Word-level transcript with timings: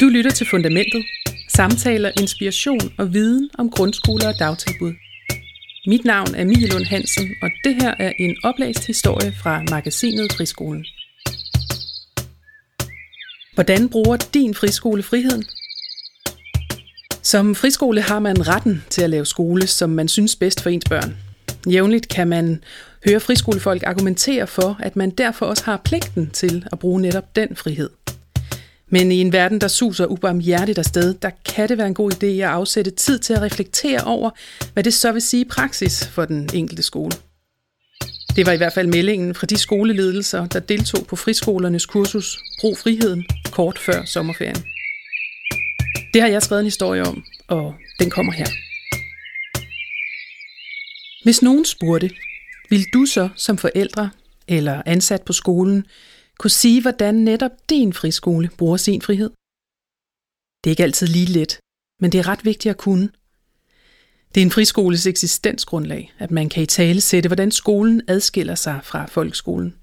Du 0.00 0.06
lytter 0.06 0.30
til 0.30 0.46
Fundamentet. 0.46 1.04
Samtaler, 1.48 2.10
inspiration 2.20 2.92
og 2.98 3.14
viden 3.14 3.50
om 3.54 3.70
grundskoler 3.70 4.28
og 4.28 4.38
dagtilbud. 4.38 4.92
Mit 5.86 6.04
navn 6.04 6.34
er 6.34 6.44
Mie 6.44 6.66
Lund 6.66 6.84
Hansen, 6.84 7.28
og 7.42 7.50
det 7.64 7.74
her 7.74 7.94
er 7.98 8.12
en 8.18 8.36
oplæst 8.44 8.86
historie 8.86 9.32
fra 9.42 9.62
magasinet 9.70 10.32
Friskolen. 10.32 10.84
Hvordan 13.54 13.88
bruger 13.88 14.16
din 14.16 14.54
friskole 14.54 15.02
friheden? 15.02 15.44
Som 17.22 17.54
friskole 17.54 18.00
har 18.00 18.18
man 18.18 18.48
retten 18.48 18.84
til 18.90 19.02
at 19.02 19.10
lave 19.10 19.26
skole, 19.26 19.66
som 19.66 19.90
man 19.90 20.08
synes 20.08 20.36
bedst 20.36 20.62
for 20.62 20.70
ens 20.70 20.84
børn. 20.88 21.16
Jævnligt 21.70 22.08
kan 22.08 22.28
man 22.28 22.64
høre 23.08 23.20
friskolefolk 23.20 23.82
argumentere 23.82 24.46
for, 24.46 24.76
at 24.80 24.96
man 24.96 25.10
derfor 25.10 25.46
også 25.46 25.64
har 25.64 25.80
pligten 25.84 26.30
til 26.30 26.64
at 26.72 26.78
bruge 26.78 27.00
netop 27.00 27.36
den 27.36 27.56
frihed. 27.56 27.90
Men 28.90 29.12
i 29.12 29.20
en 29.20 29.32
verden, 29.32 29.60
der 29.60 29.68
suser 29.68 30.06
ubarmhjertigt 30.06 30.78
afsted, 30.78 31.14
der 31.14 31.30
kan 31.44 31.68
det 31.68 31.78
være 31.78 31.86
en 31.86 31.94
god 31.94 32.12
idé 32.12 32.26
at 32.26 32.42
afsætte 32.42 32.90
tid 32.90 33.18
til 33.18 33.34
at 33.34 33.42
reflektere 33.42 34.00
over, 34.00 34.30
hvad 34.72 34.84
det 34.84 34.94
så 34.94 35.12
vil 35.12 35.22
sige 35.22 35.40
i 35.40 35.48
praksis 35.48 36.06
for 36.06 36.24
den 36.24 36.50
enkelte 36.54 36.82
skole. 36.82 37.12
Det 38.36 38.46
var 38.46 38.52
i 38.52 38.56
hvert 38.56 38.72
fald 38.72 38.86
meldingen 38.86 39.34
fra 39.34 39.46
de 39.46 39.58
skoleledelser, 39.58 40.46
der 40.46 40.60
deltog 40.60 41.06
på 41.06 41.16
friskolernes 41.16 41.86
kursus 41.86 42.38
Brug 42.60 42.78
friheden 42.78 43.24
kort 43.50 43.78
før 43.78 44.04
sommerferien. 44.04 44.64
Det 46.14 46.22
har 46.22 46.28
jeg 46.28 46.42
skrevet 46.42 46.60
en 46.60 46.66
historie 46.66 47.02
om, 47.02 47.24
og 47.48 47.74
den 47.98 48.10
kommer 48.10 48.32
her. 48.32 48.46
Hvis 51.24 51.42
nogen 51.42 51.64
spurgte, 51.64 52.10
vil 52.70 52.84
du 52.94 53.06
så 53.06 53.28
som 53.36 53.58
forældre 53.58 54.10
eller 54.48 54.82
ansat 54.86 55.22
på 55.22 55.32
skolen 55.32 55.84
kunne 56.38 56.50
sige, 56.50 56.82
hvordan 56.82 57.14
netop 57.14 57.50
din 57.70 57.92
friskole 57.92 58.50
bruger 58.58 58.76
sin 58.76 59.02
frihed? 59.02 59.30
Det 60.64 60.70
er 60.70 60.72
ikke 60.72 60.82
altid 60.82 61.06
lige 61.06 61.26
let, 61.26 61.58
men 62.00 62.12
det 62.12 62.18
er 62.18 62.28
ret 62.28 62.44
vigtigt 62.44 62.70
at 62.70 62.76
kunne. 62.76 63.08
Det 64.34 64.40
er 64.40 64.44
en 64.44 64.50
friskoles 64.50 65.06
eksistensgrundlag, 65.06 66.12
at 66.18 66.30
man 66.30 66.48
kan 66.48 66.62
i 66.62 66.66
tale 66.66 67.00
sætte, 67.00 67.28
hvordan 67.28 67.50
skolen 67.50 68.02
adskiller 68.08 68.54
sig 68.54 68.80
fra 68.82 69.06
folkeskolen. 69.06 69.74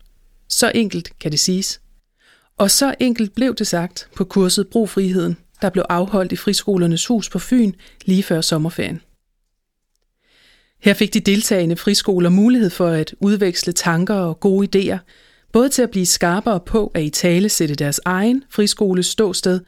Så 0.50 0.72
enkelt 0.76 1.20
kan 1.20 1.32
det 1.32 1.40
siges. 1.40 1.82
Og 2.58 2.72
så 2.72 2.96
enkelt 3.00 3.36
blev 3.36 3.56
det 3.56 3.68
sagt 3.68 4.10
på 4.16 4.24
kurset 4.24 4.68
Brug 4.68 4.90
Friheden, 4.90 5.38
der 5.62 5.70
blev 5.70 5.86
afholdt 5.90 6.32
i 6.32 6.36
Friskolernes 6.36 7.06
Hus 7.06 7.30
på 7.30 7.40
Fyn 7.40 7.74
lige 8.06 8.24
før 8.24 8.42
sommerferien. 8.42 9.02
Her 10.80 10.94
fik 10.94 11.14
de 11.14 11.20
deltagende 11.20 11.76
friskoler 11.76 12.30
mulighed 12.30 12.70
for 12.70 12.88
at 12.88 13.16
udveksle 13.20 13.74
tanker 13.74 14.14
og 14.14 14.40
gode 14.40 14.68
idéer, 14.76 14.98
både 15.56 15.70
til 15.70 15.82
at 15.82 15.92
blive 15.92 16.06
skarpere 16.06 16.60
på 16.60 16.92
at 16.94 17.04
i 17.04 17.10
tale 17.10 17.50
sætte 17.50 17.76
deres 17.76 18.02
egen 18.06 18.44
friskoles 18.50 19.06
ståsted, 19.06 19.60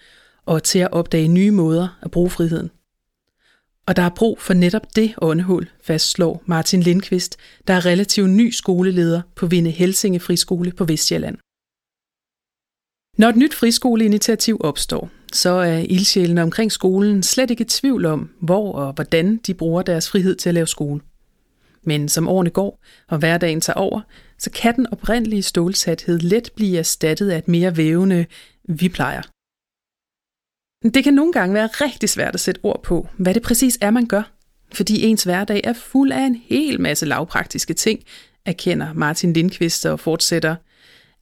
og 0.45 0.63
til 0.63 0.80
at 0.80 0.91
opdage 0.91 1.27
nye 1.27 1.52
måder 1.52 1.99
at 2.02 2.11
bruge 2.11 2.30
friheden. 2.30 2.69
Og 3.85 3.95
der 3.95 4.02
er 4.02 4.09
brug 4.15 4.41
for 4.41 4.53
netop 4.53 4.95
det 4.95 5.13
åndehul, 5.21 5.69
fastslår 5.83 6.43
Martin 6.45 6.81
Lindqvist, 6.81 7.38
der 7.67 7.73
er 7.73 7.85
relativt 7.85 8.30
ny 8.30 8.52
skoleleder 8.52 9.21
på 9.35 9.45
Vinde 9.47 9.69
Helsinge 9.71 10.19
Friskole 10.19 10.71
på 10.71 10.85
Vestjylland. 10.85 11.38
Når 13.17 13.30
et 13.30 13.35
nyt 13.35 13.53
friskoleinitiativ 13.53 14.58
opstår, 14.59 15.09
så 15.33 15.49
er 15.49 15.77
ildsjælene 15.77 16.43
omkring 16.43 16.71
skolen 16.71 17.23
slet 17.23 17.52
ikke 17.52 17.61
i 17.61 17.67
tvivl 17.67 18.05
om, 18.05 18.30
hvor 18.41 18.73
og 18.73 18.93
hvordan 18.93 19.38
de 19.38 19.53
bruger 19.53 19.81
deres 19.81 20.09
frihed 20.09 20.35
til 20.35 20.49
at 20.49 20.53
lave 20.53 20.67
skole. 20.67 21.02
Men 21.83 22.09
som 22.09 22.28
årene 22.28 22.50
går, 22.50 22.83
og 23.08 23.17
hverdagen 23.17 23.61
tager 23.61 23.80
over, 23.80 24.02
så 24.38 24.52
kan 24.52 24.75
den 24.75 24.88
oprindelige 24.92 25.42
stålsathed 25.42 26.20
let 26.20 26.50
blive 26.56 26.78
erstattet 26.78 27.30
af 27.30 27.38
et 27.38 27.47
mere 27.47 27.78
vævende 27.78 28.25
vi 28.64 28.89
plejer. 28.89 29.22
Det 30.83 31.03
kan 31.03 31.14
nogle 31.14 31.33
gange 31.33 31.53
være 31.53 31.67
rigtig 31.67 32.09
svært 32.09 32.33
at 32.33 32.39
sætte 32.39 32.59
ord 32.64 32.83
på, 32.83 33.08
hvad 33.17 33.33
det 33.33 33.42
præcis 33.42 33.78
er, 33.81 33.89
man 33.89 34.05
gør, 34.05 34.31
fordi 34.73 35.05
ens 35.05 35.23
hverdag 35.23 35.61
er 35.64 35.73
fuld 35.73 36.11
af 36.11 36.21
en 36.21 36.36
hel 36.36 36.82
masse 36.82 37.05
lavpraktiske 37.05 37.73
ting, 37.73 38.04
erkender 38.45 38.93
Martin 38.93 39.33
Lindqvist 39.33 39.86
og 39.86 39.99
fortsætter. 39.99 40.55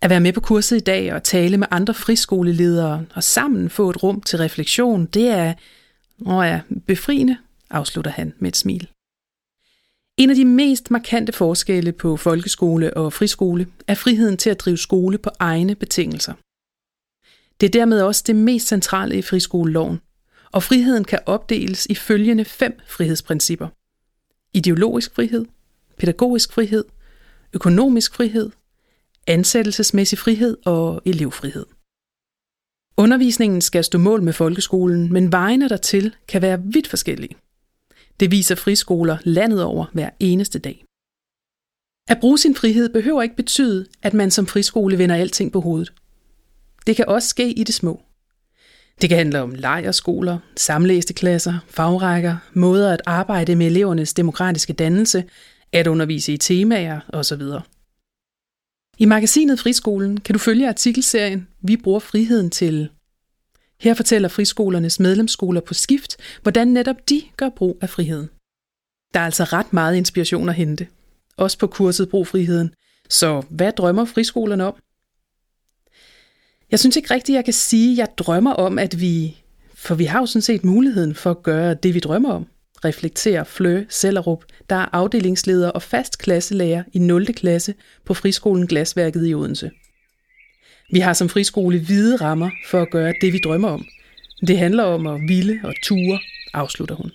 At 0.02 0.10
være 0.10 0.20
med 0.20 0.34
på 0.34 0.42
kurset 0.42 0.78
i 0.78 0.80
dag 0.80 1.14
og 1.14 1.24
tale 1.24 1.58
med 1.58 1.68
andre 1.72 1.94
friskoleledere 1.94 3.06
og 3.14 3.24
sammen 3.24 3.70
få 3.70 3.90
et 3.90 4.04
rum 4.04 4.22
til 4.22 4.40
refleksion, 4.40 5.06
det 5.06 5.28
er, 5.28 5.54
åh 6.26 6.46
ja, 6.46 6.62
befriende, 6.88 7.38
afslutter 7.70 8.12
han 8.12 8.34
med 8.40 8.50
et 8.50 8.58
smil. 8.58 8.88
En 10.18 10.30
af 10.30 10.36
de 10.36 10.46
mest 10.46 10.92
markante 10.92 11.34
forskelle 11.34 11.92
på 11.92 12.18
folkeskole 12.18 12.98
og 12.98 13.14
friskole 13.14 13.68
er 13.88 13.96
friheden 13.96 14.38
til 14.38 14.50
at 14.50 14.60
drive 14.60 14.78
skole 14.78 15.18
på 15.18 15.30
egne 15.40 15.76
betingelser. 15.76 16.34
Det 17.60 17.66
er 17.68 17.72
dermed 17.72 18.02
også 18.02 18.24
det 18.28 18.36
mest 18.36 18.68
centrale 18.68 19.18
i 19.18 19.22
friskoleloven, 19.22 20.00
og 20.52 20.64
friheden 20.64 21.04
kan 21.04 21.20
opdeles 21.26 21.86
i 21.86 21.96
følgende 21.96 22.46
fem 22.46 22.80
frihedsprincipper. 22.88 23.68
Ideologisk 24.54 25.16
frihed, 25.16 25.46
pædagogisk 25.98 26.54
frihed, 26.54 26.84
økonomisk 27.54 28.16
frihed, 28.16 28.50
ansættelsesmæssig 29.28 30.20
frihed 30.20 30.58
og 30.66 31.02
elevfrihed. 31.06 31.66
Undervisningen 32.98 33.62
skal 33.62 33.84
stå 33.84 33.98
mål 33.98 34.22
med 34.24 34.34
folkeskolen, 34.34 35.14
men 35.14 35.32
vejene 35.32 35.70
dertil 35.70 36.16
kan 36.28 36.42
være 36.42 36.62
vidt 36.64 36.88
forskellige. 36.88 37.36
Det 38.20 38.32
viser 38.32 38.56
friskoler 38.56 39.18
landet 39.24 39.64
over 39.64 39.86
hver 39.94 40.10
eneste 40.20 40.60
dag. 40.60 40.86
At 42.10 42.20
bruge 42.20 42.38
sin 42.38 42.56
frihed 42.56 42.90
behøver 42.90 43.22
ikke 43.22 43.36
betyde, 43.36 43.86
at 44.02 44.14
man 44.14 44.32
som 44.32 44.48
friskole 44.48 44.98
vender 44.98 45.16
alting 45.16 45.52
på 45.52 45.62
hovedet. 45.62 45.94
Det 46.88 46.96
kan 46.96 47.08
også 47.08 47.28
ske 47.28 47.52
i 47.52 47.64
det 47.64 47.76
små. 47.76 48.02
Det 49.02 49.10
kan 49.10 49.18
handle 49.18 49.42
om 49.42 49.56
lejerskoler, 49.56 50.38
samlæste 50.58 51.14
klasser, 51.14 51.60
fagrækker, 51.68 52.38
måder 52.54 52.94
at 52.94 53.02
arbejde 53.06 53.56
med 53.56 53.66
elevernes 53.66 54.14
demokratiske 54.14 54.74
dannelse, 54.74 55.24
at 55.72 55.88
undervise 55.88 56.34
i 56.34 56.38
temaer 56.38 57.00
osv. 57.10 57.42
I 58.98 59.06
magasinet 59.06 59.60
Friskolen 59.60 60.20
kan 60.20 60.34
du 60.34 60.40
følge 60.40 60.70
artikelserien 60.70 61.48
Vi 61.62 61.78
bruger 61.78 62.00
friheden 62.00 62.50
til 62.50 62.90
her 63.80 63.94
fortæller 63.94 64.30
friskolernes 64.30 65.00
medlemsskoler 65.00 65.62
på 65.62 65.74
skift, 65.74 66.18
hvordan 66.42 66.68
netop 66.68 67.10
de 67.10 67.22
gør 67.38 67.50
brug 67.50 67.78
af 67.82 67.90
friheden. 67.90 68.30
Der 69.14 69.20
er 69.20 69.26
altså 69.26 69.44
ret 69.44 69.74
meget 69.74 69.96
inspiration 69.96 70.50
at 70.50 70.56
hente. 70.56 70.88
Også 71.38 71.58
på 71.58 71.68
kurset 71.68 72.10
Brug 72.10 72.28
Friheden. 72.28 72.74
Så 73.10 73.44
hvad 73.50 73.72
drømmer 73.72 74.06
friskolerne 74.06 74.66
om? 74.66 74.76
Jeg 76.72 76.80
synes 76.80 76.96
ikke 76.96 77.14
rigtigt, 77.14 77.36
jeg 77.36 77.46
kan 77.46 77.54
sige, 77.54 77.92
at 77.92 77.98
jeg 77.98 78.08
drømmer 78.18 78.54
om, 78.54 78.80
at 78.80 79.02
vi... 79.02 79.38
For 79.74 79.96
vi 79.96 80.06
har 80.06 80.20
jo 80.20 80.26
sådan 80.26 80.42
set 80.42 80.64
muligheden 80.64 81.16
for 81.16 81.32
at 81.32 81.44
gøre 81.44 81.74
det, 81.74 81.94
vi 81.94 82.00
drømmer 82.00 82.32
om. 82.32 82.48
Reflekterer 82.86 83.44
Flø 83.44 83.86
Sellerup, 83.90 84.46
der 84.70 84.76
er 84.76 84.86
afdelingsleder 84.92 85.70
og 85.70 85.82
fast 85.82 86.18
klasselærer 86.18 86.84
i 86.94 87.00
0. 87.00 87.34
klasse 87.34 87.74
på 88.06 88.14
friskolen 88.14 88.68
Glasværket 88.68 89.28
i 89.28 89.34
Odense. 89.34 89.72
Vi 90.92 91.00
har 91.00 91.14
som 91.14 91.30
friskole 91.30 91.80
hvide 91.80 92.16
rammer 92.16 92.50
for 92.70 92.82
at 92.82 92.90
gøre 92.90 93.14
det, 93.22 93.34
vi 93.34 93.38
drømmer 93.38 93.70
om. 93.70 93.86
Det 94.48 94.58
handler 94.58 94.84
om 94.84 95.08
at 95.08 95.22
ville 95.28 95.60
og 95.64 95.74
ture, 95.84 96.20
afslutter 96.54 96.96
hun. 96.96 97.12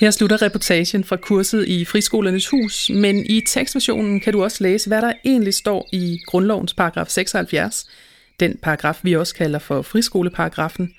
Her 0.00 0.10
slutter 0.10 0.42
reportagen 0.42 1.04
fra 1.04 1.16
kurset 1.16 1.68
i 1.68 1.84
Friskolernes 1.84 2.48
Hus, 2.48 2.90
men 2.90 3.26
i 3.26 3.40
tekstversionen 3.46 4.20
kan 4.20 4.32
du 4.32 4.42
også 4.42 4.64
læse, 4.64 4.88
hvad 4.88 5.02
der 5.02 5.12
egentlig 5.24 5.54
står 5.54 5.88
i 5.92 6.18
grundlovens 6.26 6.74
paragraf 6.74 7.08
76, 7.08 7.90
den 8.40 8.58
paragraf 8.62 9.00
vi 9.02 9.16
også 9.16 9.34
kalder 9.34 9.58
for 9.58 9.82
friskoleparagrafen, 9.82 10.94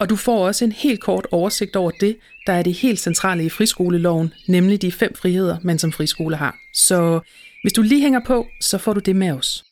og 0.00 0.10
du 0.10 0.16
får 0.16 0.46
også 0.46 0.64
en 0.64 0.72
helt 0.72 1.00
kort 1.00 1.26
oversigt 1.30 1.76
over 1.76 1.90
det, 1.90 2.16
der 2.46 2.52
er 2.52 2.62
det 2.62 2.74
helt 2.74 3.00
centrale 3.00 3.44
i 3.44 3.48
friskoleloven, 3.48 4.32
nemlig 4.48 4.82
de 4.82 4.92
fem 4.92 5.14
friheder, 5.14 5.56
man 5.62 5.78
som 5.78 5.92
friskole 5.92 6.36
har. 6.36 6.56
Så 6.74 7.20
hvis 7.62 7.72
du 7.72 7.82
lige 7.82 8.00
hænger 8.00 8.20
på, 8.26 8.46
så 8.60 8.78
får 8.78 8.92
du 8.92 9.00
det 9.00 9.16
med 9.16 9.30
os. 9.30 9.67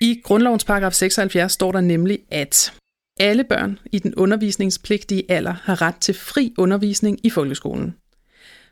I 0.00 0.20
grundlovens 0.24 0.64
paragraf 0.64 0.92
76 0.92 1.52
står 1.52 1.72
der 1.72 1.80
nemlig, 1.80 2.18
at 2.30 2.72
alle 3.20 3.44
børn 3.44 3.78
i 3.92 3.98
den 3.98 4.14
undervisningspligtige 4.14 5.30
alder 5.30 5.52
har 5.52 5.82
ret 5.82 5.96
til 5.96 6.14
fri 6.14 6.54
undervisning 6.58 7.18
i 7.26 7.30
folkeskolen. 7.30 7.94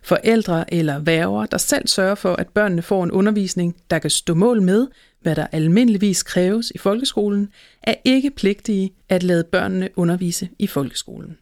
Forældre 0.03 0.75
eller 0.75 0.99
værger, 0.99 1.47
der 1.47 1.59
selv 1.59 1.89
sørger 1.89 2.15
for, 2.15 2.35
at 2.35 2.49
børnene 2.49 2.83
får 2.83 3.05
en 3.05 3.11
undervisning, 3.11 3.77
der 3.91 3.99
kan 3.99 4.11
stå 4.11 4.35
mål 4.35 4.63
med, 4.63 4.87
hvad 5.23 5.37
der 5.37 5.47
almindeligvis 5.53 6.23
kræves 6.23 6.73
i 6.75 6.79
folkeskolen, 6.79 7.49
er 7.83 7.95
ikke 8.05 8.31
pligtige 8.31 8.91
at 9.09 9.23
lade 9.23 9.45
børnene 9.45 9.89
undervise 9.97 10.49
i 10.59 10.67
folkeskolen. 10.67 11.39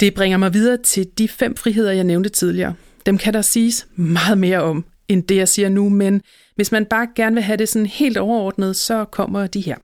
Det 0.00 0.14
bringer 0.14 0.38
mig 0.38 0.54
videre 0.54 0.76
til 0.76 1.06
de 1.18 1.28
fem 1.28 1.56
friheder, 1.56 1.92
jeg 1.92 2.04
nævnte 2.04 2.28
tidligere. 2.28 2.74
Dem 3.06 3.18
kan 3.18 3.34
der 3.34 3.42
siges 3.42 3.86
meget 3.96 4.38
mere 4.38 4.62
om, 4.62 4.84
end 5.08 5.22
det 5.22 5.36
jeg 5.36 5.48
siger 5.48 5.68
nu, 5.68 5.88
men 5.88 6.22
hvis 6.54 6.72
man 6.72 6.86
bare 6.86 7.08
gerne 7.16 7.34
vil 7.34 7.42
have 7.42 7.56
det 7.56 7.68
sådan 7.68 7.86
helt 7.86 8.16
overordnet, 8.16 8.76
så 8.76 9.04
kommer 9.04 9.46
de 9.46 9.60
her. 9.60 9.76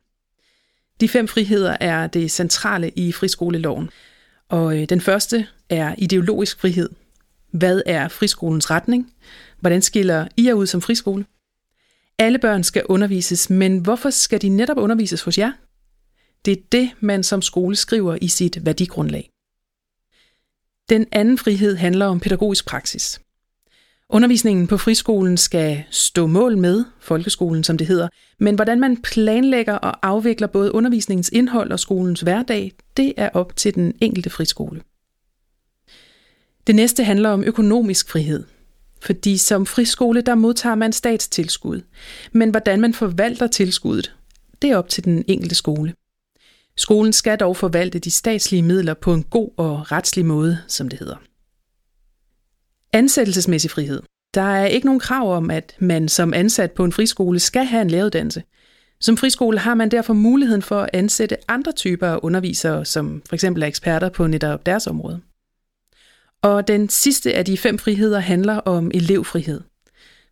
De 1.00 1.08
fem 1.08 1.28
friheder 1.28 1.76
er 1.81 2.06
det 2.06 2.31
centrale 2.31 2.90
i 2.90 3.12
friskoleloven. 3.12 3.90
Og 4.49 4.78
øh, 4.78 4.88
den 4.88 5.00
første 5.00 5.46
er 5.69 5.94
ideologisk 5.99 6.61
frihed. 6.61 6.88
Hvad 7.50 7.82
er 7.87 8.08
friskolens 8.08 8.70
retning? 8.70 9.12
Hvordan 9.61 9.82
skiller 9.82 10.28
I 10.37 10.46
jer 10.46 10.55
ud 10.55 10.67
som 10.67 10.81
friskole? 10.82 11.25
Alle 12.19 12.38
børn 12.38 12.64
skal 12.64 12.82
undervises, 12.88 13.50
men 13.50 13.78
hvorfor 13.78 14.11
skal 14.11 14.43
de 14.43 14.49
netop 14.49 14.76
undervises 14.76 15.23
hos 15.23 15.38
jer? 15.38 15.52
Det 16.44 16.52
er 16.52 16.62
det, 16.73 16.90
man 17.00 17.23
som 17.23 17.43
skole 17.43 17.76
skriver 17.76 18.19
i 18.20 18.28
sit 18.28 18.66
værdigrundlag. 18.66 19.31
Den 20.88 21.06
anden 21.12 21.38
frihed 21.38 21.76
handler 21.76 22.06
om 22.06 22.20
pædagogisk 22.20 22.66
praksis. 22.66 23.20
Undervisningen 24.12 24.67
på 24.67 24.79
friskolen 24.79 25.37
skal 25.37 25.83
stå 25.91 26.27
mål 26.27 26.59
med 26.59 26.85
folkeskolen, 27.01 27.65
som 27.65 27.79
det 27.79 27.87
hedder, 27.87 28.09
men 28.39 28.55
hvordan 28.55 28.81
man 28.81 28.97
planlægger 29.03 29.75
og 29.75 30.07
afvikler 30.07 30.47
både 30.47 30.75
undervisningens 30.75 31.31
indhold 31.33 31.73
og 31.73 31.81
skolens 31.81 32.21
hverdag, 32.21 32.73
det 32.97 33.12
er 33.17 33.29
op 33.35 33.57
til 33.57 33.75
den 33.75 33.95
enkelte 34.01 34.31
friskole. 34.31 34.81
Det 36.67 36.75
næste 36.75 37.05
handler 37.05 37.31
om 37.31 37.45
økonomisk 37.45 38.11
frihed. 38.11 38.45
Fordi 39.03 39.37
som 39.37 39.67
friskole, 39.67 40.21
der 40.21 40.35
modtager 40.35 40.75
man 40.75 40.93
statstilskud. 40.93 41.81
Men 42.33 42.51
hvordan 42.51 42.81
man 42.81 42.95
forvalter 42.95 43.47
tilskuddet, 43.47 44.15
det 44.62 44.71
er 44.71 44.77
op 44.77 44.89
til 44.89 45.05
den 45.05 45.25
enkelte 45.29 45.55
skole. 45.55 45.95
Skolen 46.77 47.12
skal 47.12 47.39
dog 47.39 47.57
forvalte 47.57 47.99
de 47.99 48.11
statslige 48.11 48.62
midler 48.62 48.95
på 48.95 49.15
en 49.15 49.23
god 49.23 49.51
og 49.57 49.93
retslig 49.93 50.27
måde, 50.27 50.59
som 50.69 50.89
det 50.89 50.99
hedder. 50.99 51.17
Ansættelsesmæssig 52.92 53.70
frihed. 53.70 54.02
Der 54.34 54.42
er 54.42 54.66
ikke 54.66 54.87
nogen 54.87 55.00
krav 55.00 55.37
om, 55.37 55.50
at 55.50 55.76
man 55.78 56.08
som 56.08 56.34
ansat 56.34 56.72
på 56.72 56.84
en 56.84 56.92
friskole 56.92 57.38
skal 57.38 57.64
have 57.64 57.82
en 57.82 57.90
læreruddannelse. 57.90 58.42
Som 59.00 59.16
friskole 59.16 59.58
har 59.58 59.75
man 59.75 59.90
derfor 59.90 60.12
muligheden 60.12 60.62
for 60.62 60.81
at 60.81 60.90
ansætte 60.92 61.37
andre 61.50 61.72
typer 61.72 62.08
af 62.08 62.19
undervisere, 62.22 62.84
som 62.84 63.22
f.eks. 63.31 63.44
er 63.44 63.62
eksperter 63.62 64.08
på 64.08 64.26
netop 64.26 64.66
deres 64.66 64.87
område. 64.87 65.20
Og 66.42 66.69
den 66.69 66.88
sidste 66.88 67.34
af 67.34 67.44
de 67.44 67.58
fem 67.58 67.78
friheder 67.78 68.19
handler 68.19 68.54
om 68.56 68.90
elevfrihed. 68.94 69.60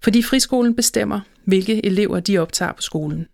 Fordi 0.02 0.22
friskolen 0.22 0.76
bestemmer, 0.76 1.20
hvilke 1.44 1.87
elever 1.87 2.20
de 2.20 2.38
optager 2.38 2.72
på 2.72 2.82
skolen. 2.82 3.26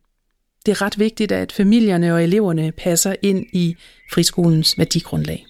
Det 0.67 0.73
er 0.73 0.83
ret 0.83 0.99
vigtigt, 0.99 1.33
at 1.33 1.53
familierne 1.53 2.15
og 2.15 2.25
eleverne 2.25 2.73
passer 2.73 3.15
ind 3.23 3.47
i 3.53 3.77
friskolens 4.13 4.79
værdigrundlag. 4.79 5.47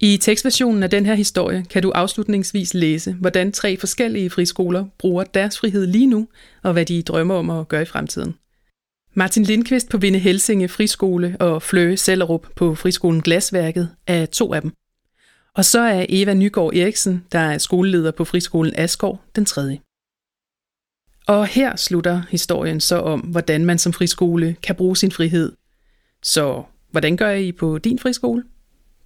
I 0.00 0.16
tekstversionen 0.16 0.82
af 0.82 0.90
den 0.90 1.06
her 1.06 1.14
historie 1.14 1.64
kan 1.70 1.82
du 1.82 1.90
afslutningsvis 1.90 2.74
læse, 2.74 3.12
hvordan 3.12 3.52
tre 3.52 3.76
forskellige 3.76 4.30
friskoler 4.30 4.86
bruger 4.98 5.24
deres 5.24 5.58
frihed 5.58 5.86
lige 5.86 6.06
nu, 6.06 6.28
og 6.62 6.72
hvad 6.72 6.84
de 6.84 7.02
drømmer 7.02 7.34
om 7.34 7.50
at 7.50 7.68
gøre 7.68 7.82
i 7.82 7.84
fremtiden. 7.84 8.34
Martin 9.14 9.42
Lindqvist 9.42 9.88
på 9.88 9.98
Vinde 9.98 10.18
Helsinge 10.18 10.68
Friskole 10.68 11.36
og 11.40 11.62
Flø 11.62 11.96
Sellerup 11.96 12.46
på 12.56 12.74
Friskolen 12.74 13.20
Glasværket 13.20 13.90
er 14.06 14.26
to 14.26 14.52
af 14.52 14.62
dem. 14.62 14.72
Og 15.54 15.64
så 15.64 15.80
er 15.80 16.06
Eva 16.08 16.34
Nygaard 16.34 16.74
Eriksen, 16.74 17.24
der 17.32 17.38
er 17.38 17.58
skoleleder 17.58 18.10
på 18.10 18.24
Friskolen 18.24 18.72
Askov, 18.76 19.20
den 19.36 19.44
tredje. 19.44 19.80
Og 21.26 21.46
her 21.46 21.76
slutter 21.76 22.22
historien 22.30 22.80
så 22.80 22.96
om, 22.96 23.20
hvordan 23.20 23.64
man 23.64 23.78
som 23.78 23.92
friskole 23.92 24.56
kan 24.62 24.74
bruge 24.74 24.96
sin 24.96 25.12
frihed. 25.12 25.52
Så 26.22 26.62
hvordan 26.90 27.16
gør 27.16 27.30
I 27.30 27.52
på 27.52 27.78
din 27.78 27.98
friskole? 27.98 28.42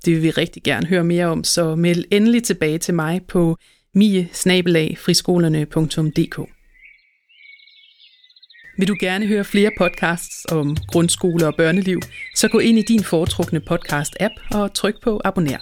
Det 0.04 0.14
vil 0.14 0.22
vi 0.22 0.30
rigtig 0.30 0.62
gerne 0.62 0.86
høre 0.86 1.04
mere 1.04 1.26
om, 1.26 1.44
så 1.44 1.74
meld 1.74 2.04
endelig 2.10 2.44
tilbage 2.44 2.78
til 2.78 2.94
mig 2.94 3.20
på 3.28 3.56
mie 3.94 4.28
Vil 8.78 8.88
du 8.88 8.96
gerne 9.00 9.26
høre 9.26 9.44
flere 9.44 9.70
podcasts 9.78 10.46
om 10.52 10.76
grundskole 10.88 11.46
og 11.46 11.54
børneliv, 11.56 12.00
så 12.34 12.48
gå 12.48 12.58
ind 12.58 12.78
i 12.78 12.82
din 12.82 13.04
foretrukne 13.04 13.60
podcast-app 13.70 14.58
og 14.58 14.74
tryk 14.74 15.02
på 15.02 15.20
abonner. 15.24 15.58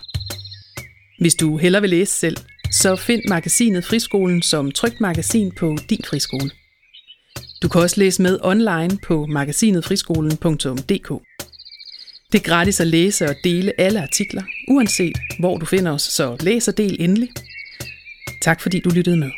Hvis 1.20 1.34
du 1.34 1.56
hellere 1.56 1.80
vil 1.80 1.90
læse 1.90 2.12
selv, 2.12 2.36
så 2.70 2.96
find 2.96 3.22
magasinet 3.28 3.84
Friskolen 3.84 4.42
som 4.42 4.72
trygt 4.72 5.00
magasin 5.00 5.52
på 5.52 5.76
din 5.90 6.04
friskole. 6.06 6.50
Du 7.62 7.68
kan 7.68 7.80
også 7.80 8.00
læse 8.00 8.22
med 8.22 8.38
online 8.42 8.98
på 9.02 9.26
magasinetfriskolen.dk. 9.26 11.27
Det 12.32 12.38
er 12.38 12.48
gratis 12.48 12.80
at 12.80 12.86
læse 12.86 13.24
og 13.24 13.34
dele 13.44 13.80
alle 13.80 14.02
artikler, 14.02 14.42
uanset 14.68 15.18
hvor 15.38 15.58
du 15.58 15.66
finder 15.66 15.92
os, 15.92 16.02
så 16.02 16.36
læs 16.40 16.68
og 16.68 16.76
del 16.76 16.96
endelig. 17.00 17.28
Tak 18.42 18.60
fordi 18.60 18.80
du 18.80 18.90
lyttede 18.90 19.16
med. 19.16 19.30